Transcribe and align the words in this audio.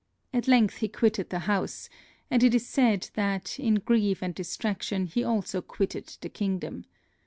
At 0.33 0.47
length 0.47 0.77
he 0.77 0.87
quitted 0.87 1.29
the 1.29 1.41
house; 1.45 1.87
and 2.31 2.41
it 2.43 2.55
is 2.55 2.65
said 2.67 3.11
that, 3.13 3.59
in 3.59 3.75
grief 3.75 4.23
and 4.23 4.33
distraction, 4.33 5.05
he 5.05 5.23
also 5.23 5.61
quitted 5.61 6.17
the 6.21 6.29
kingdom. 6.29 6.85